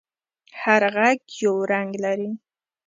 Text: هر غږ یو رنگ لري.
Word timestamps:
هر 0.61 0.81
غږ 0.95 1.19
یو 1.43 1.55
رنگ 1.71 1.91
لري. 2.03 2.31